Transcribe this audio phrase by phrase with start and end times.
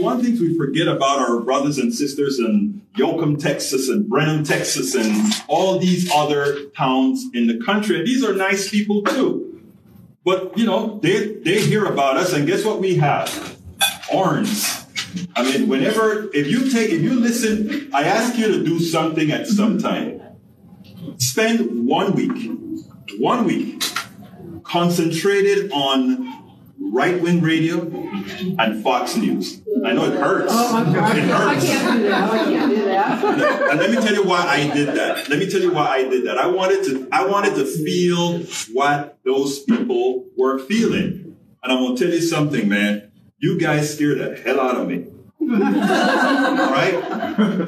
[0.00, 4.94] one thing we forget about our brothers and sisters in Yoakum, Texas, and Brenham, Texas,
[4.94, 7.98] and all these other towns in the country.
[7.98, 9.62] And these are nice people too.
[10.24, 13.58] But you know, they they hear about us, and guess what we have?
[14.12, 14.66] Orange.
[15.34, 19.30] I mean, whenever if you take if you listen, I ask you to do something
[19.30, 20.20] at some time.
[21.16, 22.50] Spend one week,
[23.18, 23.82] one week
[24.62, 26.29] concentrated on
[26.92, 27.82] right wing radio
[28.58, 29.62] and Fox News.
[29.84, 30.52] I know it hurts.
[30.54, 31.64] Oh, it hurts.
[31.64, 32.30] I can't do that.
[32.30, 33.70] I can't do that.
[33.70, 35.28] and let me tell you why I did that.
[35.28, 36.38] Let me tell you why I did that.
[36.38, 38.40] I wanted to I wanted to feel
[38.72, 41.36] what those people were feeling.
[41.62, 43.12] And I'm gonna tell you something, man.
[43.38, 45.06] You guys scare the hell out of me.
[45.40, 47.02] right?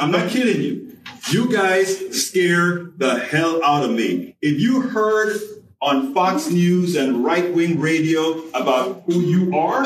[0.00, 0.98] I'm not kidding you.
[1.30, 4.36] You guys scare the hell out of me.
[4.42, 5.40] If you heard
[5.82, 9.84] on Fox News and right wing radio about who you are,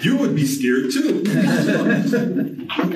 [0.00, 1.24] you would be scared too.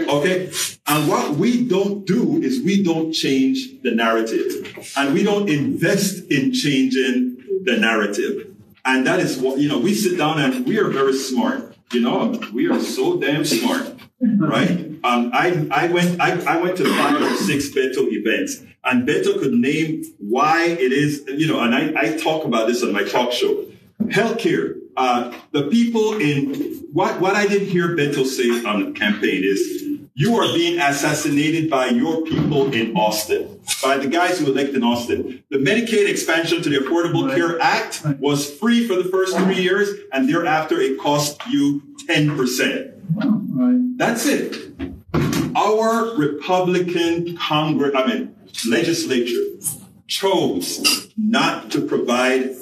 [0.09, 0.51] okay?
[0.87, 4.93] And what we don't do is we don't change the narrative.
[4.97, 8.55] And we don't invest in changing the narrative.
[8.85, 11.77] And that is what, you know, we sit down and we are very smart.
[11.93, 14.71] You know, we are so damn smart, right?
[15.05, 19.39] Um, I, I went I, I went to five or six Beto events, and Beto
[19.39, 23.05] could name why it is, you know, and I, I talk about this on my
[23.05, 23.67] talk show.
[24.05, 24.77] Healthcare.
[24.97, 29.89] Uh, the people in what what I didn't hear Beto say on the campaign is
[30.15, 34.83] you are being assassinated by your people in Austin, by the guys who elect in
[34.83, 35.45] Austin.
[35.51, 39.91] The Medicaid expansion to the Affordable Care Act was free for the first three years,
[40.13, 43.97] and thereafter it cost you 10%.
[43.97, 44.73] That's it.
[45.55, 48.35] Our Republican Congress, I mean,
[48.69, 49.59] legislature
[50.07, 52.57] chose not to provide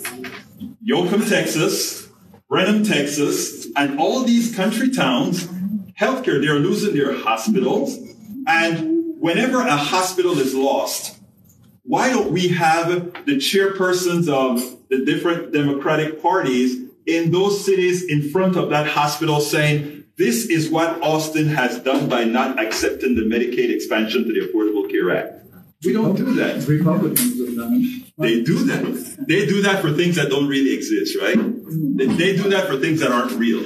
[0.89, 2.09] Yoakum, Texas,
[2.49, 5.49] Brenham, Texas, and all these country towns
[5.99, 6.41] healthcare.
[6.41, 7.99] They're losing their hospitals.
[8.47, 11.19] And whenever a hospital is lost,
[11.83, 12.89] why don't we have
[13.27, 19.41] the chairpersons of the different Democratic parties in those cities in front of that hospital
[19.41, 24.41] saying, this is what Austin has done by not accepting the Medicaid expansion to the
[24.41, 25.46] Affordable Care Act.
[25.85, 26.67] We don't do that.
[26.67, 28.13] Republicans have done it.
[28.19, 29.27] They do that.
[29.29, 31.37] They do that for things that don't really exist, right?
[31.37, 33.63] They, they do that for things that aren't real.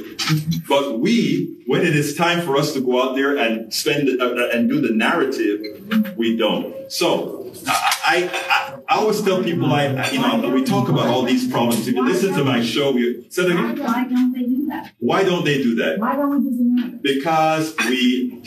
[0.69, 4.49] But we, when it is time for us to go out there and spend uh,
[4.53, 6.91] and do the narrative, we don't.
[6.91, 11.51] So I, I, I always tell people, I, you know, we talk about all these
[11.51, 11.87] problems.
[11.87, 14.93] If you listen to my show, we said Why, why don't they do that?
[14.99, 15.99] Why don't they do that?
[15.99, 16.99] Why don't we do the matter?
[17.03, 18.43] Because we,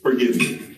[0.00, 0.73] forgive me,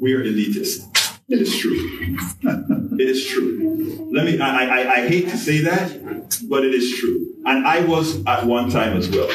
[0.00, 0.88] we are elitist.
[1.28, 2.18] It is true.
[2.98, 4.08] It is true.
[4.12, 7.34] Let me, I, I, I hate to say that, but it is true.
[7.46, 9.30] And I was at one time as well.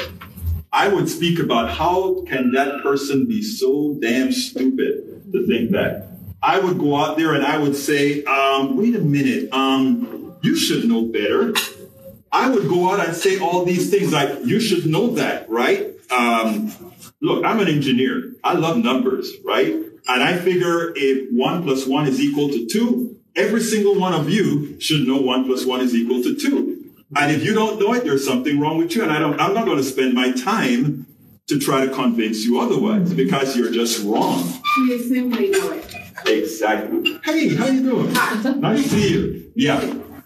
[0.71, 6.07] I would speak about how can that person be so damn stupid to think that.
[6.41, 10.55] I would go out there and I would say, um, wait a minute, um, you
[10.55, 11.55] should know better.
[12.31, 15.95] I would go out and say all these things like, you should know that, right?
[16.11, 16.71] Um,
[17.21, 18.33] look, I'm an engineer.
[18.43, 19.86] I love numbers, right?
[20.07, 24.29] And I figure if one plus one is equal to two, every single one of
[24.29, 26.93] you should know one plus one is equal to two.
[27.15, 29.03] And if you don't know it, there's something wrong with you.
[29.03, 31.05] And I don't, I'm not going to spend my time
[31.47, 34.53] to try to convince you otherwise because you're just wrong.
[34.77, 35.93] We assume they know it.
[36.25, 37.19] Exactly.
[37.23, 38.13] Hey, how you doing?
[38.13, 39.51] Nice to see you.
[39.55, 39.81] Yeah.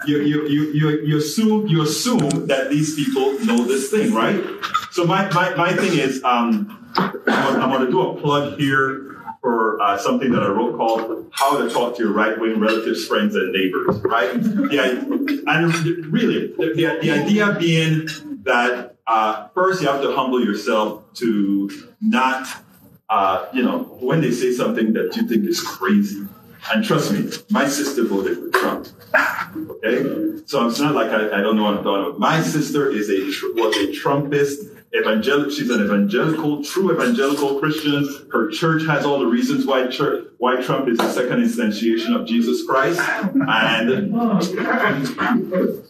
[0.08, 4.44] You, you, you, you, you assume you assume that these people know this thing, right?
[4.92, 9.98] So my, my, my thing is um, I'm gonna do a plug here for uh,
[9.98, 13.52] something that I wrote called How to Talk to Your Right Wing Relatives, Friends, and
[13.52, 14.30] Neighbors, right?
[14.32, 18.08] And really, the, the, the idea being
[18.44, 22.48] that uh, first you have to humble yourself to not,
[23.10, 26.28] uh, you know, when they say something that you think is crazy.
[26.72, 28.88] And trust me, my sister voted for Trump.
[29.58, 32.20] Okay, so it's not like I, I don't know what I'm talking about.
[32.20, 33.26] My sister is a
[33.60, 35.52] was a Trumpist evangelical.
[35.52, 38.28] She's an evangelical, true evangelical Christian.
[38.32, 42.28] Her church has all the reasons why church, why Trump is the second instantiation of
[42.28, 43.00] Jesus Christ.
[43.00, 44.14] And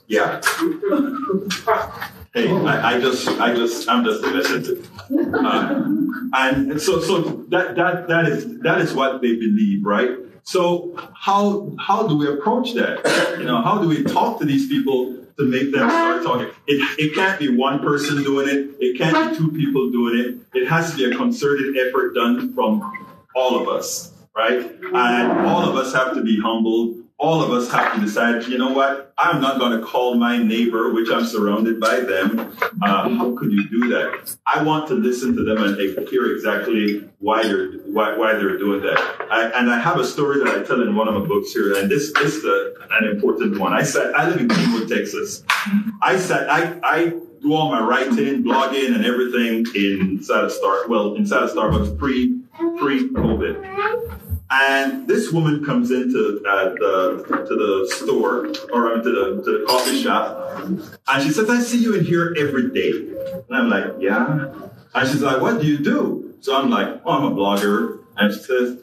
[0.07, 0.41] yeah.
[2.33, 4.77] Hey, I, I just, I just, I'm just messenger.
[5.35, 5.83] Uh,
[6.33, 10.11] and so, so that, that, that is, that is what they believe, right?
[10.43, 13.37] So how, how do we approach that?
[13.37, 16.47] You know, how do we talk to these people to make them start talking.
[16.67, 18.75] It, it can't be one person doing it.
[18.79, 20.57] It can't be two people doing it.
[20.57, 22.81] It has to be a concerted effort done from
[23.35, 24.59] all of us, right?
[24.59, 26.97] And all of us have to be humbled.
[27.17, 29.13] All of us have to decide, you know what?
[29.15, 32.51] I'm not going to call my neighbor, which I'm surrounded by them.
[32.81, 34.35] Uh, how, could you do that?
[34.47, 38.81] I want to listen to them and hear exactly why they're why, why they're doing
[38.81, 39.20] that.
[39.31, 41.77] I, and I have a story that I tell in one of my books here,
[41.77, 43.71] and this, this is an important one.
[43.71, 45.43] I said I live in Kingwood, Texas.
[46.01, 51.15] I said I I do all my writing, blogging, and everything inside of Star well
[51.15, 52.41] inside of Starbucks pre
[52.77, 53.55] pre COVID.
[54.53, 59.65] And this woman comes into uh, the to the store or to the to the
[59.65, 60.59] coffee shop,
[61.07, 62.91] and she says, "I see you in here every day."
[63.47, 64.51] And I'm like, "Yeah."
[64.93, 68.33] And she's like, "What do you do?" So I'm like, "Oh, I'm a blogger." And
[68.33, 68.80] she says,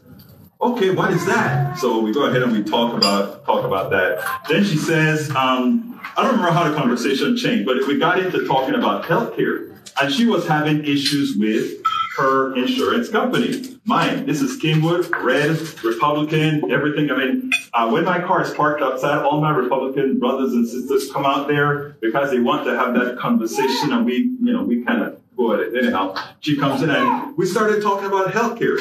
[0.60, 4.22] "Okay, what is that?" So we go ahead and we talk about talk about that.
[4.48, 8.46] Then she says, um, "I don't remember how the conversation changed, but we got into
[8.46, 9.70] talking about healthcare,
[10.00, 11.82] and she was having issues with."
[12.18, 13.78] her insurance company.
[13.84, 17.10] Mine, this is Kingwood, red, Republican, everything.
[17.10, 21.10] I mean, uh, when my car is parked outside, all my Republican brothers and sisters
[21.12, 24.82] come out there because they want to have that conversation, and we, you know, we
[24.82, 25.76] kind of go at it.
[25.76, 28.76] Anyhow, she comes in and we started talking about healthcare.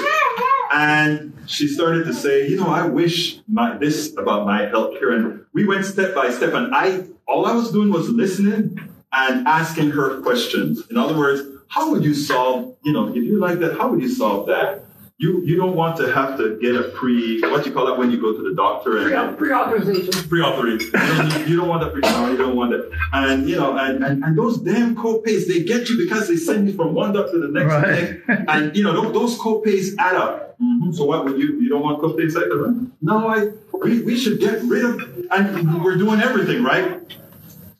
[0.71, 5.15] And she started to say, you know, I wish my this about my healthcare.
[5.15, 8.79] And we went step by step, and I all I was doing was listening
[9.11, 10.87] and asking her questions.
[10.89, 14.01] In other words, how would you solve, you know, if you like that, how would
[14.01, 14.85] you solve that?
[15.19, 18.11] You you don't want to have to get a pre what you call that when
[18.11, 20.29] you go to the doctor and Pre-authorization.
[20.29, 20.93] pre-authorization.
[20.93, 22.91] You don't, you don't want that pre you don't want that.
[23.13, 26.67] And you know, and, and, and those damn co-pays, they get you because they send
[26.69, 28.23] you from one doctor to the next Right.
[28.27, 28.45] thing.
[28.47, 30.55] And you know, those, those co-pays add up.
[30.61, 30.91] Mm-hmm.
[30.91, 32.55] So what would you you don't want co-pays like that?
[32.55, 32.87] right?
[33.01, 37.01] No, I we, we should get rid of and we're doing everything, right?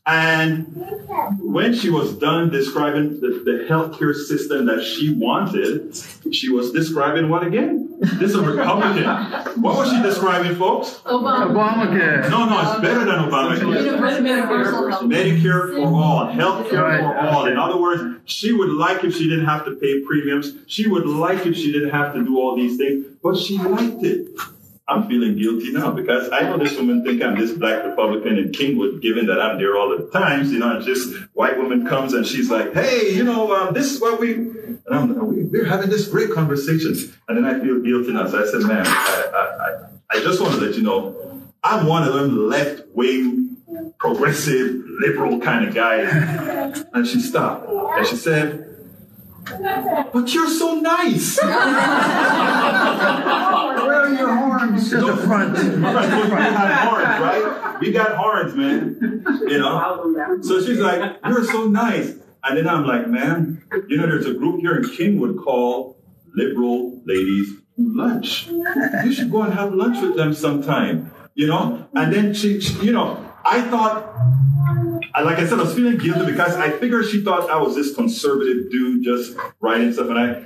[0.07, 0.65] And
[1.41, 5.93] when she was done describing the, the healthcare system that she wanted,
[6.31, 7.83] she was describing what again?
[7.99, 9.03] This is a Republican.
[9.61, 11.01] What was she describing, folks?
[11.05, 11.47] Obama.
[11.51, 12.29] Obamacare.
[12.29, 13.83] No, no, it's better than Obamacare.
[13.83, 14.23] Universal
[15.09, 15.41] Medicare.
[15.41, 17.01] Medicare for all, health care Right.
[17.01, 17.45] for all.
[17.47, 20.53] In other words, she would like if she didn't have to pay premiums.
[20.67, 24.03] She would like if she didn't have to do all these things, but she liked
[24.03, 24.29] it.
[24.89, 28.51] I'm feeling guilty now because I know this woman think I'm this black Republican in
[28.53, 32.13] Kingwood, given that I'm there all the times, you know, and just white woman comes
[32.13, 35.65] and she's like, hey, you know, um, this is what we, and I'm we, we're
[35.65, 36.95] having this great conversation.
[37.27, 38.27] And then I feel guilty now.
[38.27, 42.07] So I said, I, I, I, I just want to let you know, I'm one
[42.07, 43.57] of them left wing,
[43.99, 46.85] progressive, liberal kind of guys.
[46.93, 48.66] And she stopped and she said,
[50.13, 51.37] but you're so nice.
[51.41, 51.51] Where
[53.93, 54.89] are your horns?
[54.89, 55.53] To the front.
[55.57, 57.77] Right, we got horns, right?
[57.79, 59.23] We got horns, man.
[59.47, 60.39] You know?
[60.41, 62.13] So she's like, You're so nice.
[62.43, 65.95] And then I'm like, Man, you know, there's a group here in Kingwood called
[66.35, 68.47] Liberal Ladies Lunch.
[68.47, 71.87] You should go and have lunch with them sometime, you know?
[71.93, 74.03] And then she, she- you know, I thought,
[75.17, 77.73] I- like I said, I was feeling guilty because I figured she thought I was
[77.75, 80.09] this conservative dude just writing stuff.
[80.09, 80.43] And I,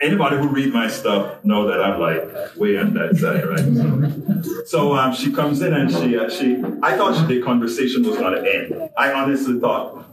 [0.00, 4.14] anybody who read my stuff know that I'm like way on that side, right?
[4.66, 8.16] So um, she comes in and she, uh, she, I thought she, the conversation was
[8.16, 8.90] going to end.
[8.96, 10.06] I honestly thought.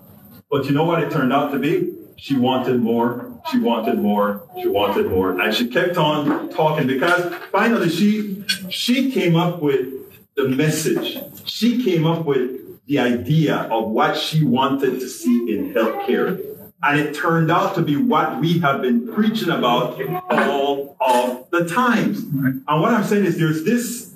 [0.50, 1.94] But you know what it turned out to be?
[2.18, 3.32] She wanted more.
[3.52, 4.42] She wanted more.
[4.60, 5.40] She wanted more.
[5.40, 9.94] And she kept on talking because finally she, she came up with
[10.36, 11.20] the message.
[11.46, 16.42] She came up with the idea of what she wanted to see in healthcare.
[16.84, 21.68] And it turned out to be what we have been preaching about all of the
[21.68, 22.20] times.
[22.20, 24.14] And what I'm saying is there's this,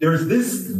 [0.00, 0.76] there's this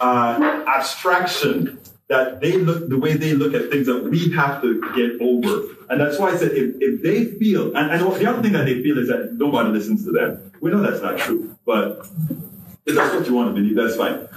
[0.00, 4.80] uh, abstraction that they look, the way they look at things that we have to
[4.94, 5.74] get over.
[5.88, 8.64] And that's why I said if, if they feel, and, and the other thing that
[8.64, 10.52] they feel is that nobody listens to them.
[10.60, 12.06] We know that's not true, but
[12.86, 14.28] if that's what you want to believe, that's fine.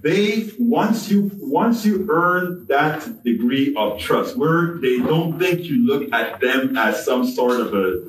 [0.00, 5.86] They once you once you earn that degree of trust, where they don't think you
[5.86, 8.02] look at them as some sort of a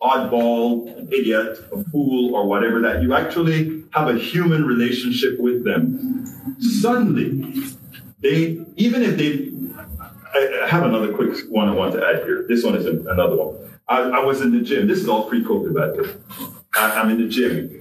[0.00, 6.26] oddball, idiot, a fool, or whatever, that you actually have a human relationship with them.
[6.60, 7.64] Suddenly,
[8.20, 9.50] they even if they
[10.34, 12.44] I I have another quick one I want to add here.
[12.48, 13.56] This one is another one.
[13.88, 14.88] I, I was in the gym.
[14.88, 16.54] This is all pre-COVID, by the way.
[16.76, 17.80] I'm in the gym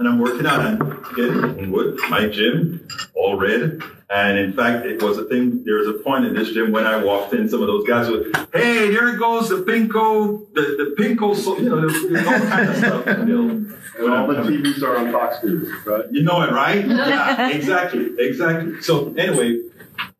[0.00, 3.82] and I'm working on and again in Wood, my gym, all red.
[4.08, 5.62] And in fact, it was a thing.
[5.64, 8.10] There was a point in this gym when I walked in, some of those guys
[8.10, 12.48] were, "Hey, there goes the pinko, the the pinko." So you know, there's, there's all
[12.48, 13.06] kind of stuff.
[13.06, 16.06] You know, when All the TVs are on Fox News, right?
[16.10, 16.84] you know it, right?
[16.88, 18.80] Yeah, exactly, exactly.
[18.80, 19.60] So anyway,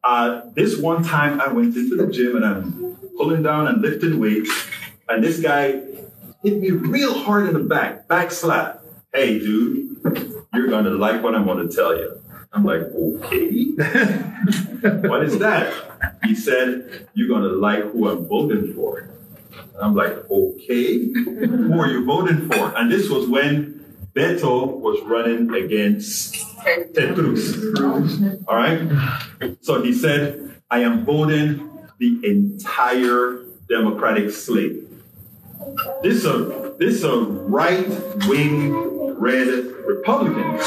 [0.04, 4.20] uh, this one time I went into the gym and I'm pulling down and lifting
[4.20, 4.52] weights,
[5.08, 5.80] and this guy
[6.44, 8.79] hit me real hard in the back, back slap.
[9.12, 10.00] Hey, dude,
[10.54, 12.20] you're gonna like what I'm gonna tell you.
[12.52, 13.62] I'm like, okay.
[15.08, 15.72] what is that?
[16.24, 19.08] he said, You're going to like who I'm voting for.
[19.80, 22.76] I'm like, Okay, who are you voting for?
[22.76, 27.78] And this was when Beto was running against Ted Cruz.
[28.48, 28.88] All right?
[29.60, 34.82] So he said, I am voting the entire Democratic slate.
[36.02, 37.86] This is a this is a right
[38.26, 39.48] wing red
[39.86, 40.58] Republican.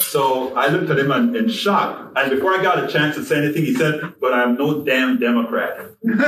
[0.00, 2.12] So I looked at him in, in shock.
[2.16, 5.18] And before I got a chance to say anything, he said, But I'm no damn
[5.18, 5.90] Democrat.
[6.02, 6.24] That's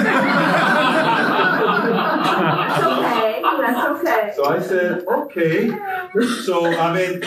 [2.84, 4.32] okay, that's okay.
[4.34, 5.68] So I said, okay.
[6.44, 7.22] So I mean,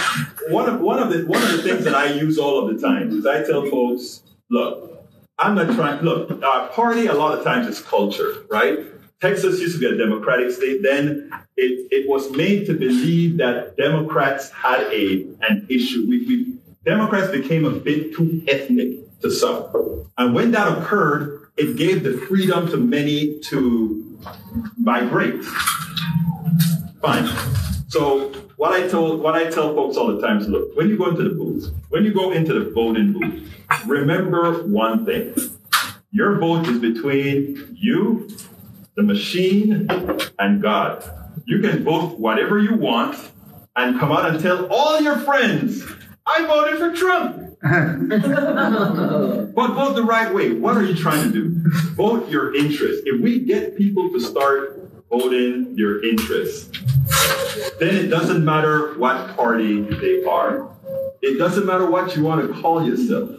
[0.49, 2.81] one of one of the one of the things that I use all of the
[2.81, 5.05] time is I tell folks, look,
[5.39, 6.01] I'm not trying.
[6.01, 8.79] Look, our party a lot of times is culture, right?
[9.21, 10.81] Texas used to be a Democratic state.
[10.83, 16.05] Then it, it was made to believe that Democrats had a an issue.
[16.07, 21.77] We, we Democrats became a bit too ethnic to some, and when that occurred, it
[21.77, 24.19] gave the freedom to many to
[24.77, 25.43] migrate.
[27.01, 27.27] Fine.
[27.87, 30.97] So what I told what I tell folks all the time is look, when you
[30.97, 33.49] go into the booth, when you go into the voting booth,
[33.85, 35.33] remember one thing.
[36.11, 38.29] Your vote is between you,
[38.95, 39.87] the machine,
[40.39, 41.03] and God.
[41.45, 43.17] You can vote whatever you want
[43.75, 45.83] and come out and tell all your friends,
[46.25, 47.41] I voted for Trump.
[49.55, 50.51] But vote the right way.
[50.51, 51.69] What are you trying to do?
[51.95, 53.03] Vote your interest.
[53.05, 56.73] If we get people to start voting your interest,
[57.79, 60.69] then it doesn't matter what party they are.
[61.21, 63.29] It doesn't matter what you want to call yourself.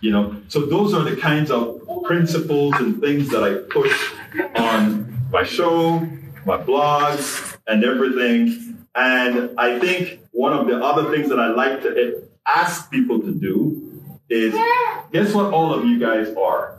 [0.00, 4.12] You know, so those are the kinds of principles and things that I push
[4.56, 6.00] on my show,
[6.44, 8.86] my blogs, and everything.
[8.94, 13.32] And I think one of the other things that I like to ask people to
[13.32, 14.54] do is
[15.12, 16.76] guess what all of you guys are?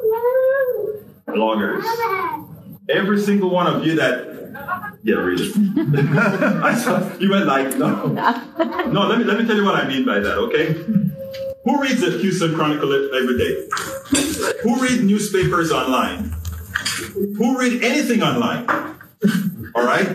[1.27, 1.83] Bloggers.
[2.89, 4.33] Every single one of you that
[5.03, 5.51] yeah, really.
[7.19, 8.07] You went like, no.
[8.07, 10.74] No, let me let me tell you what I mean by that, okay?
[11.65, 13.67] Who reads the Houston Chronicle every day?
[14.63, 16.36] Who reads newspapers online?
[17.38, 18.69] Who read anything online?
[19.75, 20.07] All right?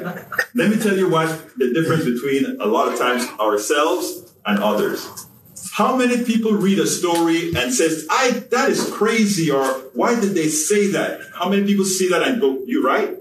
[0.54, 5.26] Let me tell you what the difference between a lot of times ourselves and others.
[5.72, 10.34] How many people read a story and says, I that is crazy or why did
[10.34, 11.20] they say that?
[11.34, 13.16] How many people see that and go, you right?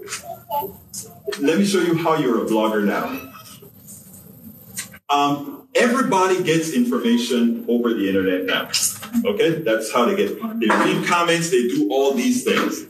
[1.40, 3.32] Let me show you how you're a blogger now.
[5.10, 8.68] Um, everybody gets information over the internet now.
[9.24, 10.34] Okay, that's how they get.
[10.60, 12.86] They read comments, they do all these things.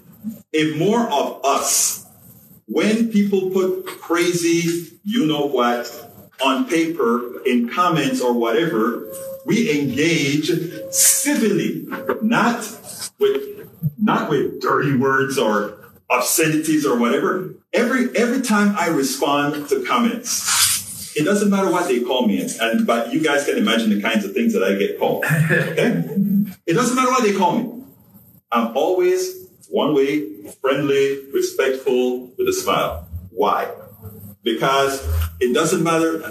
[0.53, 2.07] If more of us,
[2.67, 5.87] when people put crazy, you know what,
[6.43, 9.11] on paper, in comments or whatever,
[9.45, 10.51] we engage
[10.93, 11.87] civilly,
[12.23, 12.59] not
[13.19, 15.79] with not with dirty words or
[16.11, 17.55] obscenities or whatever.
[17.73, 22.87] Every every time I respond to comments, it doesn't matter what they call me, and
[22.87, 25.25] but you guys can imagine the kinds of things that I get called.
[25.51, 26.05] Okay,
[26.67, 27.85] it doesn't matter what they call me.
[28.51, 30.27] I'm always one way,
[30.61, 33.07] friendly, respectful, with a smile.
[33.31, 33.71] Why?
[34.43, 35.07] Because
[35.41, 36.23] it doesn't matter.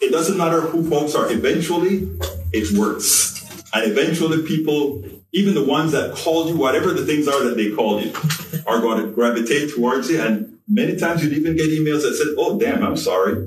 [0.00, 1.30] It doesn't matter who folks are.
[1.30, 2.08] Eventually,
[2.52, 7.44] it works, and eventually, people, even the ones that called you, whatever the things are
[7.44, 8.12] that they called you,
[8.66, 10.20] are going to gravitate towards you.
[10.20, 13.46] And many times, you'd even get emails that said, "Oh, damn, I'm sorry,"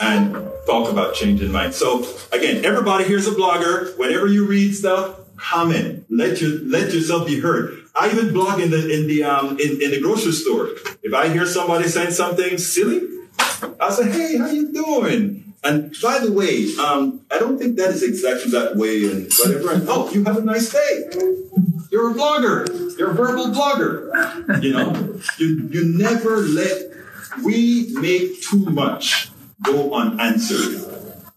[0.00, 0.34] and
[0.66, 1.76] talk about changing minds.
[1.76, 3.96] So again, everybody here's a blogger.
[3.98, 6.06] Whenever you read stuff, comment.
[6.08, 7.83] Let your let yourself be heard.
[7.96, 10.70] I even blog in the in the um in, in the grocery store.
[11.02, 13.02] If I hear somebody saying something silly,
[13.80, 17.88] I'll say, "Hey, how you doing?" And by the way, um, I don't think that
[17.90, 19.04] is exactly that way.
[19.10, 19.72] And whatever.
[19.72, 21.08] And, oh, you have a nice day.
[21.90, 22.98] You're a blogger.
[22.98, 24.62] You're a verbal blogger.
[24.62, 26.90] You know, you you never let.
[27.42, 29.30] We make too much
[29.62, 30.84] go unanswered.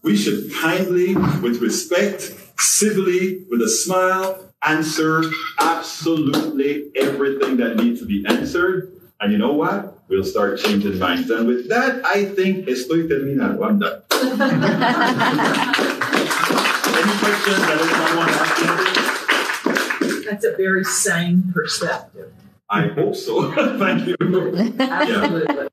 [0.02, 5.22] We should kindly, with respect, civilly, with a smile, answer
[5.58, 8.92] absolutely everything that needs to be answered.
[9.20, 9.98] And you know what?
[10.08, 11.30] We'll start changing minds.
[11.30, 13.64] And with that, I think estoy terminado.
[13.66, 14.02] I'm done.
[16.98, 20.24] Any questions that anyone want to ask?
[20.30, 22.32] That's a very sane perspective.
[22.70, 23.50] I hope so.
[23.78, 24.16] Thank you.
[24.78, 25.68] Absolutely.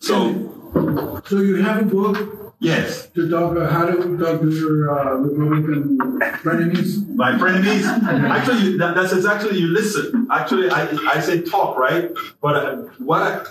[0.00, 4.90] So, So you have a book yes, to talk about how to talk to your
[4.90, 5.98] uh, Republican
[6.42, 7.06] frenemies?
[7.14, 7.84] my frenemies.
[8.30, 10.26] Actually, that, that's it's actually you listen.
[10.30, 12.10] Actually, I I say talk right,
[12.40, 13.44] but uh, what I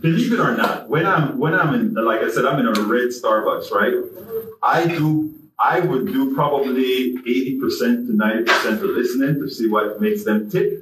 [0.00, 2.72] believe it or not, when I'm when I'm in like I said, I'm in a
[2.82, 3.94] red Starbucks, right?
[4.62, 10.22] I do I would do probably 80% to 90% of listening to see what makes
[10.22, 10.72] them tick.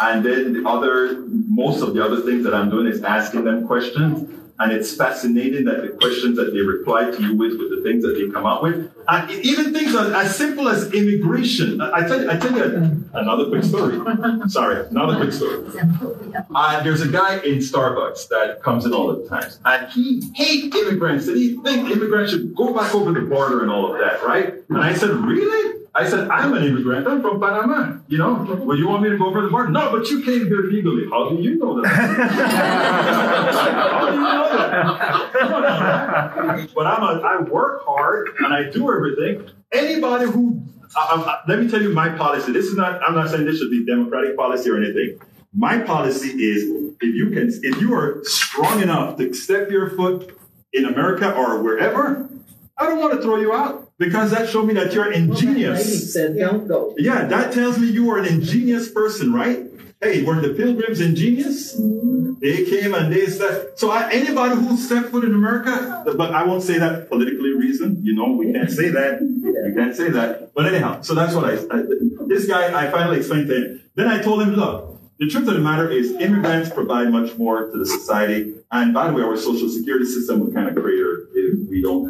[0.00, 3.66] And then the other, most of the other things that I'm doing is asking them
[3.66, 4.41] questions.
[4.62, 8.04] And it's fascinating that the questions that they reply to you with, with the things
[8.04, 11.80] that they come up with, and even things as, simple as immigration.
[11.80, 13.98] I tell you, I tell you another quick story.
[14.48, 15.66] Sorry, another quick story.
[16.54, 20.76] Uh, there's a guy in Starbucks that comes in all the time, and he hates
[20.76, 24.22] immigrants, and he thinks immigrants should go back over the border and all of that,
[24.22, 24.54] right?
[24.68, 25.81] And I said, really?
[25.94, 27.06] I said, I'm an immigrant.
[27.06, 27.98] I'm from Panama.
[28.08, 29.70] You know, well, you want me to go over the border?
[29.70, 31.04] No, but you came here legally.
[31.10, 31.88] How do you know that?
[33.92, 34.48] How do you know
[35.60, 36.74] that?
[36.74, 39.50] but I'm a, I work hard and I do everything.
[39.70, 40.62] Anybody who,
[40.96, 42.52] uh, let me tell you my policy.
[42.52, 45.20] This is not, I'm not saying this should be democratic policy or anything.
[45.52, 50.34] My policy is if you can, if you are strong enough to step your foot
[50.72, 52.30] in America or wherever,
[52.78, 56.12] I don't want to throw you out because that shows me that you're Well, ingenious.
[56.12, 56.94] said, don't go.
[56.98, 59.66] Yeah, that tells me you are an ingenious person, right?
[60.00, 61.78] Hey, weren't the pilgrims ingenious?
[61.78, 62.34] Mm-hmm.
[62.40, 66.42] They came and they said, so I, anybody who stepped foot in America, but I
[66.44, 69.20] won't say that politically reason, you know, we can't say that.
[69.22, 70.52] We can't say that.
[70.52, 71.82] But anyhow, so that's what I, I
[72.26, 73.82] this guy, I finally explained to him.
[73.94, 77.70] Then I told him, look, the truth of the matter is immigrants provide much more
[77.70, 78.54] to the society.
[78.72, 81.21] And by the way, our social security system would kind of crater if we don't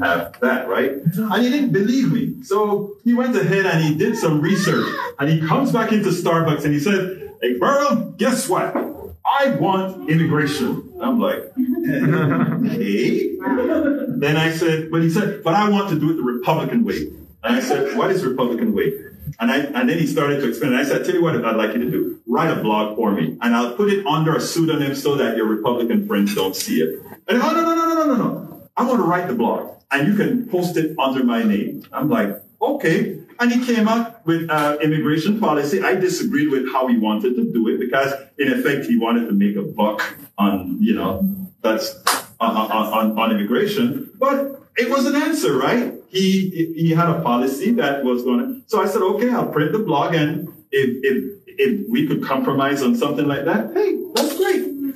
[0.03, 0.93] have that, right?
[0.93, 2.43] And he didn't believe me.
[2.43, 4.87] So he went ahead and he did some research
[5.19, 8.77] and he comes back into Starbucks and he said, Hey, Burrow, guess what?
[9.25, 10.93] I want immigration.
[11.01, 13.37] I'm like, hey.
[13.37, 17.09] Then I said, but he said, but I want to do it the Republican way.
[17.43, 18.93] And I said, what is Republican way?
[19.41, 20.73] And I and then he started to explain.
[20.73, 22.21] And I said, tell you what I'd like you to do.
[22.27, 23.39] Write a blog for me.
[23.41, 27.01] And I'll put it under a pseudonym so that your Republican friends don't see it.
[27.29, 28.52] And oh no, no, no, no, no, no, no.
[28.77, 29.71] I want to write the blog.
[29.91, 31.85] And you can post it under my name.
[31.93, 33.19] I'm like, okay.
[33.39, 35.83] And he came up with uh, immigration policy.
[35.83, 39.33] I disagreed with how he wanted to do it because, in effect, he wanted to
[39.33, 41.29] make a buck on, you know,
[41.61, 41.95] that's
[42.41, 44.11] on, on, on, on immigration.
[44.19, 45.95] But it was an answer, right?
[46.09, 48.63] He he had a policy that was going to.
[48.67, 52.83] So I said, okay, I'll print the blog, and if if if we could compromise
[52.83, 54.02] on something like that, hey.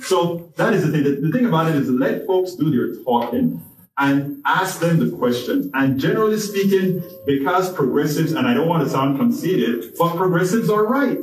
[0.01, 1.03] So that is the thing.
[1.03, 3.63] The, the thing about it is let folks do their talking
[3.97, 5.69] and ask them the questions.
[5.73, 10.85] And generally speaking, because progressives, and I don't want to sound conceited, but progressives are
[10.85, 11.17] right.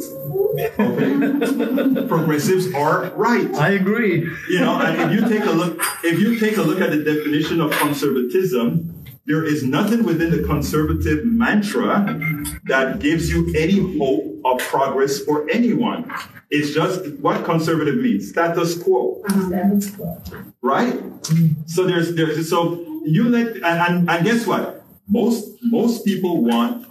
[0.79, 2.07] Okay?
[2.09, 3.55] progressives are right.
[3.55, 4.29] I agree.
[4.51, 7.05] You know, and if you take a look, if you take a look at the
[7.05, 8.94] definition of conservatism,
[9.27, 12.21] there is nothing within the conservative mantra
[12.65, 16.11] that gives you any hope of progress for anyone.
[16.51, 19.23] It's just what conservative means, status quo
[20.63, 21.01] right?
[21.67, 24.83] So there's there's so you let and, and, and guess what?
[25.09, 26.87] Most most people want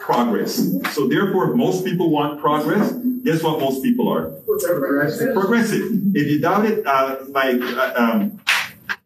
[0.00, 0.54] progress.
[0.94, 2.92] So therefore, if most people want progress.
[3.22, 3.60] Guess what?
[3.60, 4.30] Most people are
[4.66, 5.34] Progressive.
[5.34, 5.84] progressive.
[6.14, 8.40] If you doubt it, uh, my uh, um,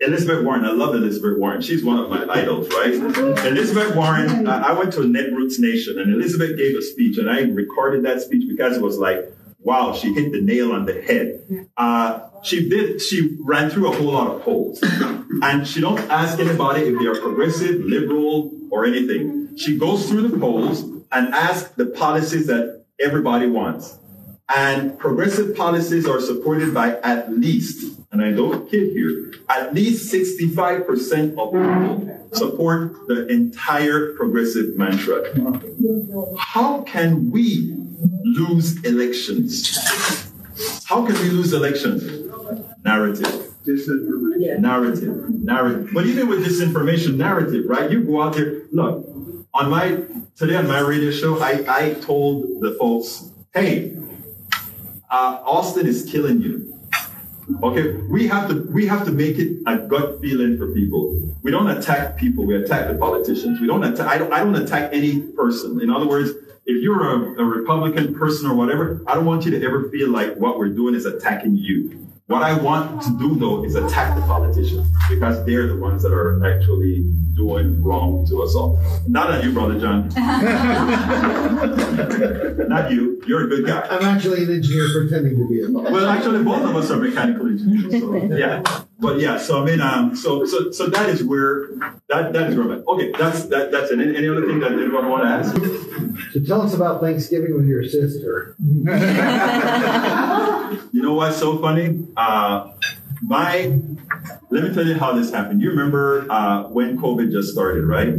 [0.07, 0.65] Elizabeth Warren.
[0.65, 1.63] I love Elizabeth Warren.
[1.63, 2.93] She's one of my idols, right?
[2.93, 4.47] Elizabeth Warren.
[4.47, 8.21] Uh, I went to Netroots Nation, and Elizabeth gave a speech, and I recorded that
[8.21, 11.69] speech because it was like, wow, she hit the nail on the head.
[11.77, 13.01] Uh, she did.
[13.01, 14.83] She ran through a whole lot of polls,
[15.43, 19.57] and she don't ask anybody if they are progressive, liberal, or anything.
[19.57, 23.99] She goes through the polls and asks the policies that everybody wants.
[24.55, 30.13] And progressive policies are supported by at least, and I don't kid here, at least
[30.13, 35.19] 65% of people support the entire progressive mantra.
[36.39, 37.75] How can we
[38.25, 39.77] lose elections?
[40.87, 42.05] How can we lose elections?
[42.85, 44.61] Narrative Disinformation.
[44.61, 45.91] narrative, narrative.
[45.93, 47.91] But even with disinformation narrative, right?
[47.91, 48.63] You go out there.
[48.71, 49.09] Look,
[49.55, 50.03] on my
[50.37, 53.97] today on my radio show, I I told the folks, hey,
[55.11, 56.64] uh, Austin is killing you.
[57.63, 61.21] Okay, we have to we have to make it a gut feeling for people.
[61.43, 62.47] We don't attack people.
[62.47, 63.61] We attack the politicians.
[63.61, 64.07] We don't attack.
[64.09, 64.33] I don't.
[64.33, 65.81] I don't attack any person.
[65.81, 66.31] In other words,
[66.65, 70.09] if you're a, a Republican person or whatever, I don't want you to ever feel
[70.09, 72.14] like what we're doing is attacking you.
[72.27, 76.13] What I want to do though is attack the politicians because they're the ones that
[76.15, 77.03] are actually
[77.35, 78.79] doing wrong to us all.
[79.07, 80.09] Not on you, brother John.
[82.69, 83.21] Not you.
[83.27, 83.87] You're a good guy.
[83.91, 85.93] I'm actually an engineer pretending to be a pilot.
[85.93, 88.01] Well, actually, both of us are mechanical engineers.
[88.01, 88.63] So, yeah,
[88.99, 89.37] but yeah.
[89.37, 91.69] So I mean, um, so so so that is where
[92.09, 92.87] that that is where I'm at.
[92.89, 94.01] Okay, that's that that's it.
[94.01, 95.55] Any, any other thing that anyone want to ask?
[96.33, 98.57] So tell us about Thanksgiving with your sister.
[100.93, 102.07] You know what's so funny?
[102.17, 102.73] Uh,
[103.23, 103.79] my,
[104.51, 105.63] let me tell you how this happened.
[105.63, 108.15] You remember uh, when COVID just started, right?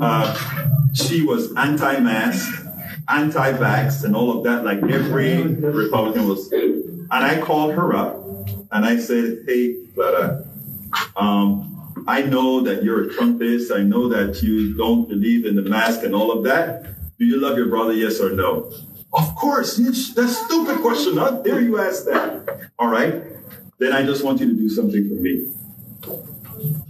[0.00, 0.34] Uh,
[0.94, 2.66] she was anti-mask,
[3.08, 6.50] anti-vax, and all of that, like every Republican was.
[6.52, 8.16] And I called her up
[8.72, 10.44] and I said, "Hey, Clara,
[11.16, 13.76] um, I know that you're a Trumpist.
[13.76, 16.84] I know that you don't believe in the mask and all of that.
[17.18, 17.92] Do you love your brother?
[17.92, 18.72] Yes or no?"
[19.12, 19.76] Of course.
[19.76, 21.16] That's a stupid question.
[21.16, 22.70] How dare you ask that?
[22.78, 23.22] All right.
[23.78, 25.50] Then I just want you to do something for me.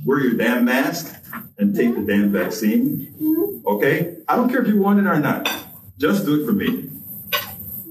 [0.05, 1.15] Wear your damn mask
[1.59, 3.63] and take the damn vaccine.
[3.67, 4.17] Okay?
[4.29, 5.49] I don't care if you want it or not.
[5.99, 6.91] Just do it for me.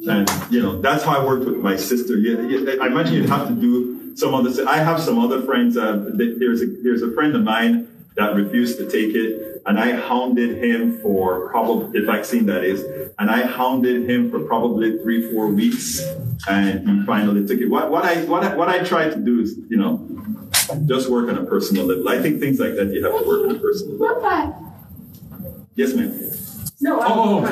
[0.07, 2.17] And you know, that's how I worked with my sister.
[2.17, 4.49] Yeah, yeah, I imagine you'd have to do some other.
[4.67, 5.77] I have some other friends.
[5.77, 9.91] Uh, there's a there's a friend of mine that refused to take it, and I
[9.91, 12.83] hounded him for probably the vaccine that is,
[13.19, 16.01] and I hounded him for probably three four weeks,
[16.47, 17.69] and he finally took it.
[17.69, 20.05] What what I what I, what I try to do is you know
[20.85, 22.07] just work on a personal level.
[22.09, 24.21] I think things like that you have to work on a personal level.
[25.75, 26.11] Yes, ma'am.
[26.81, 27.45] No, Oh.
[27.45, 27.51] I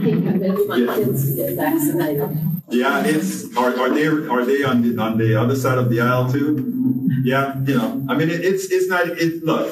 [0.00, 2.38] can't convince my kids to get vaccinated.
[2.70, 6.00] Yeah, it's are, are they are they on the on the other side of the
[6.00, 7.08] aisle too?
[7.22, 9.44] Yeah, you know, I mean, it, it's it's not it.
[9.44, 9.68] Look,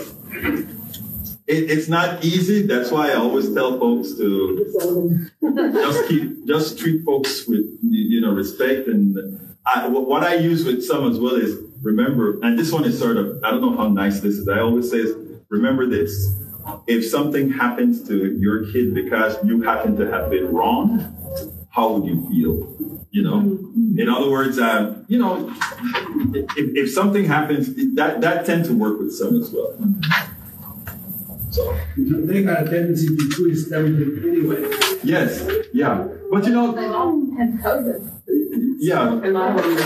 [1.46, 2.66] it, it's not easy.
[2.66, 4.30] That's why I always tell folks to
[5.72, 9.16] just keep just treat folks with you know respect and
[9.66, 12.38] I, what I use with some as well is remember.
[12.42, 14.46] And this one is sort of I don't know how nice this is.
[14.48, 15.16] I always say is
[15.48, 16.34] remember this.
[16.86, 20.88] If something happens to your kid because you happen to have been wrong,
[21.70, 23.04] how would you feel?
[23.10, 23.40] You know,
[24.00, 25.52] in other words, um, you know,
[26.34, 29.76] if, if something happens, that that tends to work with some as well.
[31.50, 34.68] So They got a tendency to twist everything anyway.
[35.04, 38.13] yes, yeah, but you know, They've all had COVID.
[38.78, 39.20] Yeah,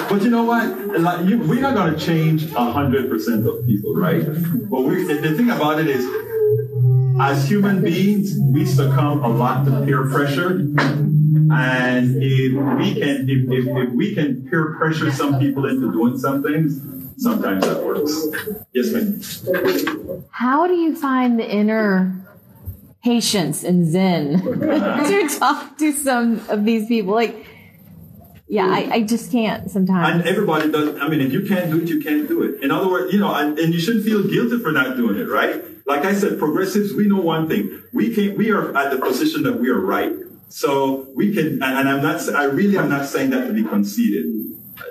[0.09, 1.01] but you know what?
[1.01, 4.25] Like, you, we're not going to change hundred percent of people, right?
[4.25, 6.05] But we, the, the thing about it is,
[7.21, 10.67] as human beings, we succumb a lot to peer pressure.
[11.51, 16.19] And if we can, if, if, if we can peer pressure some people into doing
[16.19, 16.81] some things,
[17.19, 18.13] sometimes that works.
[18.73, 20.25] Yes, ma'am.
[20.31, 22.15] How do you find the inner
[23.03, 27.15] patience and zen to talk to some of these people?
[27.15, 27.47] Like,
[28.49, 30.27] yeah, I, I just can't And sometimes.
[30.27, 30.99] everybody does.
[31.01, 32.63] I mean, if you can't do it, you can't do it.
[32.63, 35.29] In other words, you know, and, and you shouldn't feel guilty for not doing it,
[35.29, 35.63] right?
[35.87, 39.43] Like I said, progressives, we know one thing: we can, we are at the position
[39.45, 40.13] that we are right.
[40.49, 43.65] So we can, and, and I'm not, I really am not saying that to be
[43.65, 44.25] conceited.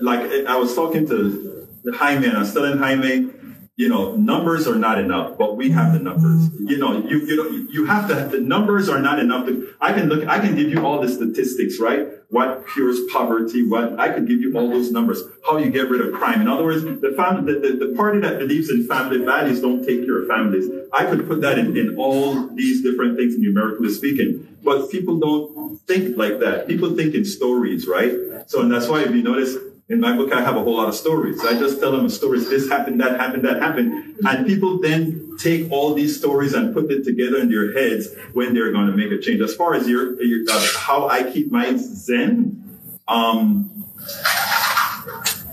[0.02, 3.32] Like I was talking to Jaime, and I was telling Jaime,
[3.78, 6.50] you know, numbers are not enough, but we have the numbers.
[6.60, 8.16] You know, you you know, you have to.
[8.16, 9.46] Have, the numbers are not enough.
[9.46, 10.28] To, I can look.
[10.28, 12.08] I can give you all the statistics, right?
[12.30, 13.62] What cures poverty?
[13.68, 15.22] What I could give you all those numbers.
[15.46, 16.42] How you get rid of crime?
[16.42, 19.86] In other words, the family, the, the, the party that believes in family values don't
[19.86, 20.68] take care of families.
[20.92, 24.58] I could put that in, in all these different things, numerically speaking.
[24.64, 26.68] But people don't think like that.
[26.68, 28.12] People think in stories, right?
[28.48, 29.56] So, and that's why if you notice,
[29.90, 31.44] in my book, I have a whole lot of stories.
[31.46, 32.40] I just tell them story.
[32.40, 34.18] This happened, that happened, that happened.
[34.26, 38.54] And people then take all these stories and put it together in their heads when
[38.54, 39.42] they're going to make a change.
[39.42, 43.86] As far as your, your uh, how I keep my zen, um,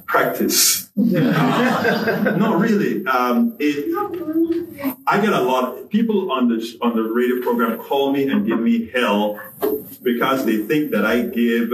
[0.06, 0.90] practice.
[0.96, 3.06] Uh, no, really.
[3.06, 3.92] Um, it,
[5.06, 5.64] I get a lot.
[5.64, 9.40] Of people on the on the radio program call me and give me hell
[10.02, 11.70] because they think that I give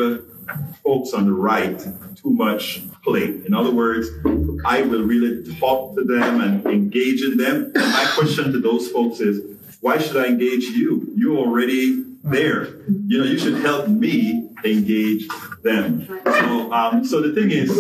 [0.83, 1.87] folks on the right
[2.23, 3.25] too much play.
[3.47, 4.09] In other words,
[4.65, 7.73] I will really talk to them and engage in them.
[7.75, 9.43] And my question to those folks is,
[9.81, 11.13] why should I engage you?
[11.17, 12.67] You're already there.
[13.07, 15.27] You know, you should help me engage
[15.63, 16.07] them.
[16.25, 17.71] So, um, so the thing is,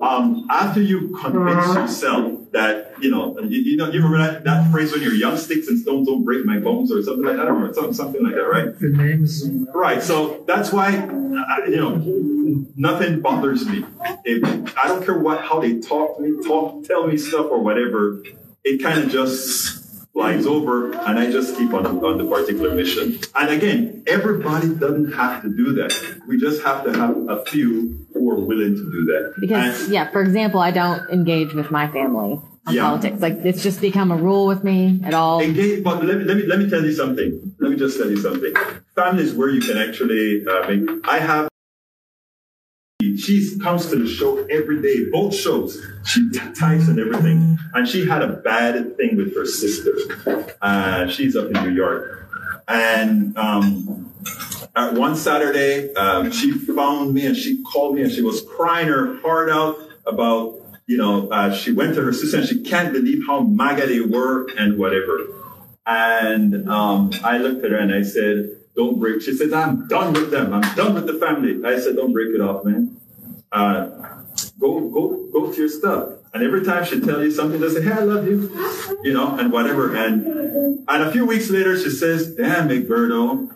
[0.00, 4.70] um, after you convince yourself that, you know, you, you know, you remember that, that
[4.72, 7.48] phrase when you're young, sticks and stones don't break my bones or something like that,
[7.48, 8.78] or something, something like that, right?
[8.78, 9.48] The names.
[9.74, 10.02] Right.
[10.02, 13.84] So that's why, I, you know, nothing bothers me.
[14.24, 17.60] If, I don't care what, how they talk to me, talk, tell me stuff or
[17.60, 18.22] whatever.
[18.64, 19.79] It kind of just
[20.12, 23.18] flies over and I just keep on, on the particular mission.
[23.36, 25.92] And again, everybody doesn't have to do that.
[26.26, 29.34] We just have to have a few who are willing to do that.
[29.40, 32.82] Because, And- yeah, for example, I don't engage with my family on Yeah.
[32.82, 33.20] politics.
[33.22, 35.40] Like, it's just become a rule with me at all.
[35.40, 37.54] Engage, but let me, let me let me tell you something.
[37.60, 38.52] Let me just tell you something.
[38.94, 40.88] Family is where you can actually uh, make.
[41.08, 41.49] I have.
[43.00, 45.80] She comes to the show every day, both shows.
[46.04, 49.92] She types and everything, and she had a bad thing with her sister.
[50.60, 52.28] Uh, she's up in New York,
[52.68, 54.12] And um,
[54.76, 58.88] at one Saturday, um, she found me and she called me and she was crying
[58.88, 62.92] her heart out about, you know, uh, she went to her sister and she can't
[62.92, 65.26] believe how MAGA they were and whatever.
[65.86, 69.22] And um, I looked at her and I said, don't break.
[69.22, 70.52] She says, I'm done with them.
[70.52, 71.60] I'm done with the family.
[71.64, 72.96] I said, don't break it off, man.
[73.52, 73.86] Uh,
[74.58, 76.10] go, go, go to your stuff.
[76.32, 78.48] And every time she tell you something, they say, hey, I love you,
[79.02, 79.96] you know, and whatever.
[79.96, 80.24] And,
[80.88, 83.50] and a few weeks later, she says, damn, Egberto,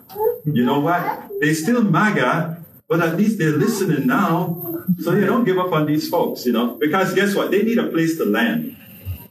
[0.45, 1.29] you know what?
[1.39, 4.83] They still MAGA, but at least they're listening now.
[5.01, 7.49] So you don't give up on these folks, you know, because guess what?
[7.49, 8.74] They need a place to land.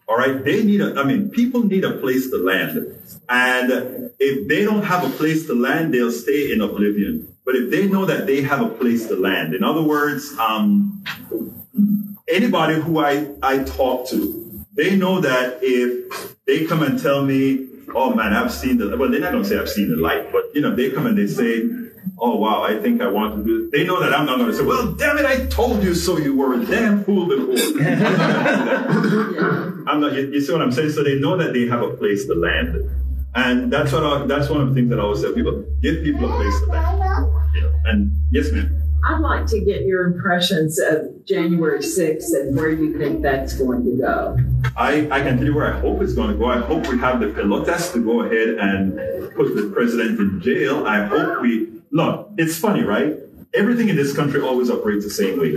[0.06, 0.44] All right.
[0.44, 3.00] They need a, I mean, people need a place to land.
[3.28, 7.34] And if they don't have a place to land, they'll stay in oblivion.
[7.44, 11.04] But if they know that they have a place to land, in other words, um,
[12.28, 17.68] anybody who I, I talk to, they know that if they come and tell me,
[17.94, 20.32] oh man, I've seen the, well, they're not going to say I've seen the light,
[20.32, 21.62] but you know, they come and they say,
[22.18, 23.72] oh wow, I think I want to do it.
[23.72, 26.18] They know that I'm not going to say, well, damn it, I told you so
[26.18, 27.82] you were a damn fool before.
[29.86, 30.90] I'm not, you, you see what I'm saying?
[30.90, 32.90] So they know that they have a place to land.
[33.34, 36.04] And that's what I, that's one of the things that I always tell people: give
[36.04, 36.98] people a place to land.
[37.54, 38.80] You know, and yes, ma'am.
[39.06, 43.84] I'd like to get your impressions of January 6th and where you think that's going
[43.84, 44.38] to go.
[44.76, 46.46] I, I can tell you where I hope it's going to go.
[46.46, 48.94] I hope we have the pelotas to go ahead and
[49.34, 50.86] put the president in jail.
[50.86, 52.28] I hope we look.
[52.36, 53.16] It's funny, right?
[53.54, 55.52] Everything in this country always operates the same way.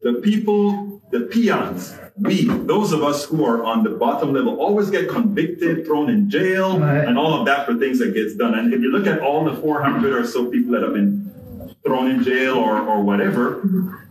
[0.00, 4.88] The people, the peons, we, those of us who are on the bottom level, always
[4.90, 7.04] get convicted, thrown in jail, Right.
[7.06, 8.54] and all of that for things that gets done.
[8.54, 12.10] And if you look at all the 400 or so people that have been thrown
[12.10, 14.07] in jail or, or whatever,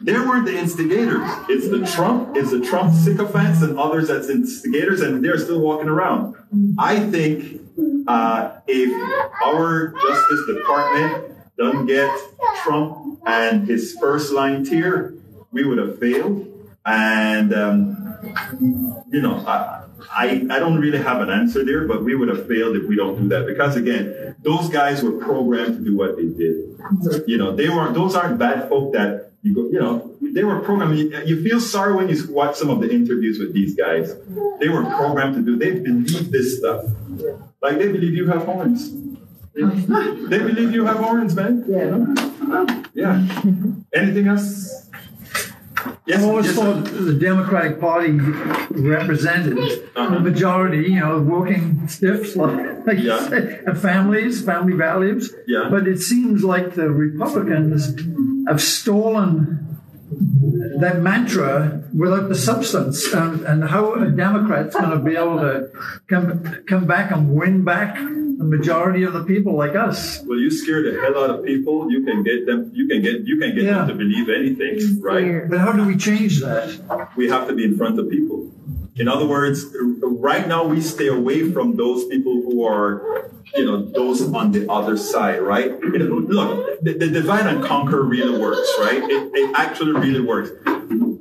[0.00, 1.28] they weren't the instigators.
[1.48, 5.88] It's the Trump, it's the Trump sycophants and others that's instigators, and they're still walking
[5.88, 6.36] around.
[6.78, 7.60] I think
[8.06, 8.92] uh, if
[9.44, 12.10] our Justice Department doesn't get
[12.62, 15.14] Trump and his first line tier,
[15.50, 16.46] we would have failed.
[16.86, 22.14] And um, you know, I, I I don't really have an answer there, but we
[22.14, 25.84] would have failed if we don't do that because again, those guys were programmed to
[25.84, 26.78] do what they did.
[27.26, 29.62] You know, they weren't; those aren't bad folk that you go.
[29.70, 30.98] You know, they were programmed.
[30.98, 34.14] You, you feel sorry when you watch some of the interviews with these guys.
[34.60, 35.56] They were programmed to do.
[35.56, 36.84] They believe this stuff.
[37.62, 38.90] Like they believe you have horns.
[39.54, 41.64] They believe you have horns, man.
[41.66, 42.74] Yeah.
[42.94, 43.14] Yeah.
[43.94, 44.88] Anything else?
[46.06, 46.18] Yes.
[46.22, 48.12] I've always yes, thought the Democratic Party
[48.70, 50.14] represented Uh-huh.
[50.14, 53.28] the majority, you know, working stiffs like, like Yeah.
[53.28, 55.34] say, and families, family values.
[55.46, 55.68] Yeah.
[55.70, 57.94] But it seems like the Republicans
[58.48, 59.76] have stolen
[60.80, 65.70] that mantra without the substance, and, and how a Democrat's going to be able to
[66.08, 66.26] come
[66.66, 70.22] come back and win back the majority of the people like us.
[70.24, 71.90] Well, you scare the hell out of people.
[71.90, 72.70] You can get them.
[72.72, 73.16] You can get.
[73.30, 73.78] You can get Yeah.
[73.84, 75.48] them to believe anything, right?
[75.50, 76.68] But how do we change that?
[77.16, 78.50] We have to be in front of people.
[78.96, 79.64] In other words,
[80.02, 84.70] right now we stay away from those people who are, you know, those on the
[84.70, 85.80] other side, right?
[85.80, 89.02] Look, the, the divide and conquer really works, right?
[89.02, 90.50] It, it actually really works.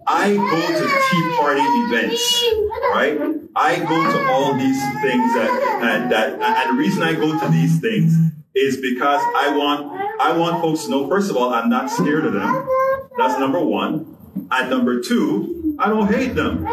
[0.09, 2.45] I go to Tea Party events,
[2.93, 3.19] right?
[3.55, 7.49] I go to all these things that, and that, and the reason I go to
[7.49, 8.13] these things
[8.55, 12.25] is because I want, I want folks to know, first of all, I'm not scared
[12.25, 12.67] of them.
[13.17, 14.15] That's number one.
[14.49, 16.67] And number two, I don't hate them.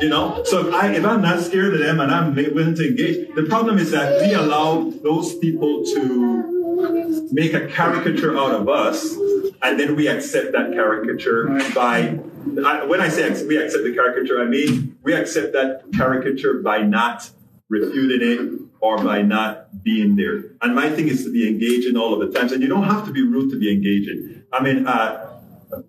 [0.00, 2.88] You know, so if, I, if I'm not scared of them and I'm willing to
[2.88, 8.68] engage, the problem is that we allow those people to make a caricature out of
[8.68, 9.14] us,
[9.62, 12.18] and then we accept that caricature by.
[12.64, 16.78] I, when I say we accept the caricature, I mean we accept that caricature by
[16.82, 17.30] not
[17.68, 20.52] refuting it or by not being there.
[20.62, 23.04] And my thing is to be engaging all of the times, and you don't have
[23.04, 24.44] to be rude to be engaging.
[24.50, 25.38] I mean, uh,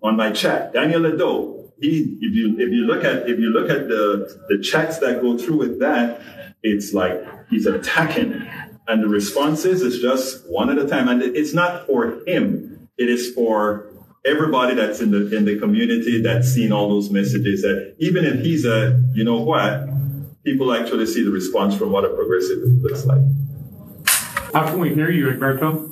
[0.02, 3.70] on my chat, Daniel Ledo, he, if you if you look at if you look
[3.70, 6.20] at the the chats that go through with that,
[6.62, 8.46] it's like he's attacking,
[8.88, 12.88] and the responses is just one at a time, and it's not for him.
[12.98, 13.88] It is for
[14.24, 17.62] everybody that's in the in the community that's seen all those messages.
[17.62, 19.88] That even if he's a you know what,
[20.44, 23.22] people actually see the response from what a progressive looks like.
[24.52, 25.88] How can we hear you, Egberto?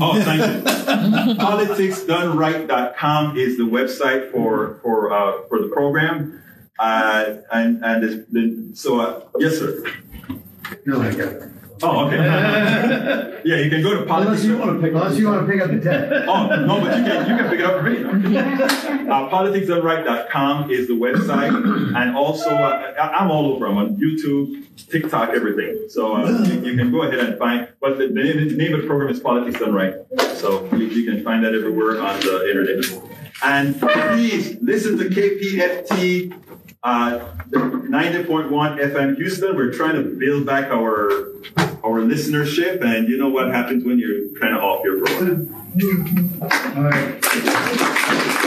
[0.00, 0.89] Oh, thank you.
[1.38, 6.42] Politicsdoneright.com is the website for for uh, for the program,
[6.78, 9.82] uh, and and the, the, so uh, yes, sir.
[11.82, 12.16] Oh, okay.
[13.44, 14.42] yeah, you can go to politics.
[14.42, 16.28] Unless you want to pick, unless you want to pick up the tab.
[16.28, 17.88] Oh, no, but you can, you can pick it up for
[18.18, 18.96] me.
[19.10, 21.52] Uh, politicsdoneright.com is the website.
[21.96, 23.66] And also, uh, I'm all over.
[23.66, 25.88] I'm on YouTube, TikTok, everything.
[25.88, 28.86] So uh, you, you can go ahead and find, but the, the name of the
[28.86, 29.94] program is Politics Done Right.
[30.34, 32.84] So you, you can find that everywhere on the internet.
[33.42, 36.40] And please listen to KPFT
[36.82, 37.18] uh,
[37.50, 39.56] 90.1 FM Houston.
[39.56, 41.10] We're trying to build back our
[41.82, 45.54] our listenership, and you know what happens when you're kind of off your program.
[46.76, 48.46] All right.